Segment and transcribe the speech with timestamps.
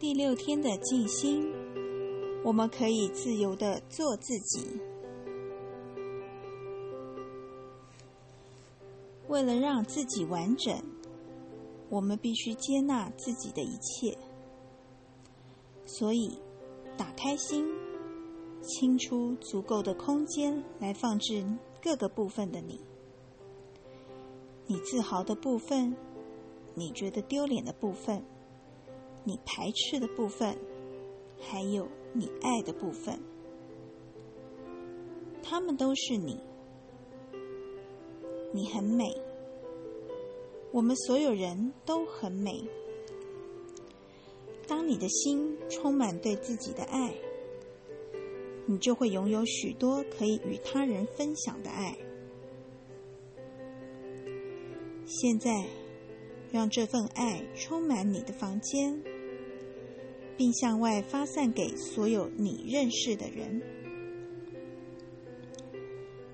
[0.00, 1.52] 第六天的静心，
[2.44, 4.80] 我们可以自由的做自己。
[9.26, 10.80] 为了让自己完整，
[11.90, 14.16] 我们必须接纳自己的一切。
[15.84, 16.38] 所以，
[16.96, 17.66] 打开心，
[18.62, 21.44] 清出足够的空间来放置
[21.82, 22.80] 各个部分的你。
[24.68, 25.96] 你自豪的部分，
[26.76, 28.22] 你觉得丢脸的部分，
[29.28, 30.56] 你排斥的部分，
[31.38, 33.20] 还有你爱的部分，
[35.42, 36.40] 他们都是你。
[38.54, 39.14] 你很美，
[40.72, 42.64] 我们所有人都很美。
[44.66, 47.14] 当你的心充满对自己的爱，
[48.64, 51.94] 你就会拥有许多可以与他人分享的爱。
[55.04, 55.50] 现在，
[56.50, 59.02] 让这份爱充满你的房间，
[60.38, 63.60] 并向外发散给所有你认识的人。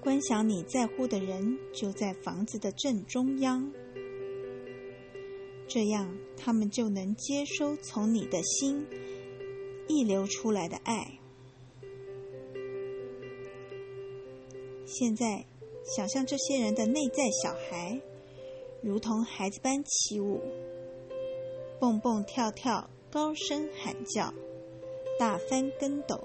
[0.00, 3.70] 观想你在乎的人就在房子的正中央，
[5.68, 8.86] 这样他们就能接收从你的心
[9.86, 11.18] 溢流出来的爱。
[14.86, 15.44] 现在，
[15.84, 18.00] 想象这些人的内在小孩。
[18.82, 20.40] 如同孩子般起舞，
[21.78, 24.32] 蹦蹦跳跳，高声喊叫，
[25.18, 26.16] 大翻跟斗，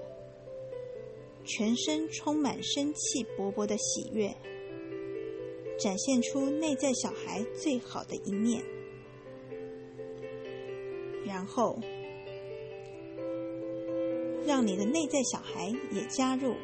[1.44, 4.32] 全身充满生气勃勃的喜悦，
[5.80, 8.62] 展现出内在小孩最好的一面。
[11.24, 11.76] 然后，
[14.46, 16.54] 让你的内在小孩也加入，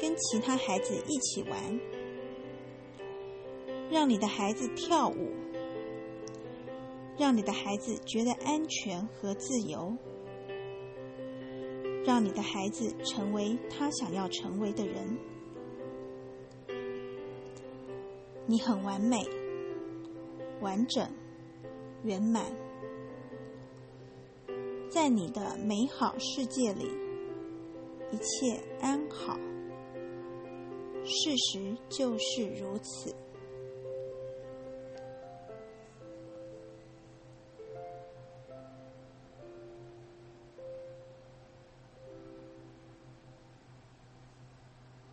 [0.00, 1.80] 跟其他孩子一起玩。
[3.92, 5.30] 让你的孩子跳舞，
[7.16, 9.96] 让你的孩子觉得安全和自由，
[12.04, 15.16] 让你的孩子成为他想要成为的人。
[18.46, 19.24] 你很完美、
[20.60, 21.08] 完整、
[22.02, 22.44] 圆满，
[24.90, 26.90] 在你的美好世界里，
[28.10, 29.38] 一切安好。
[31.04, 33.14] 事实就是如此。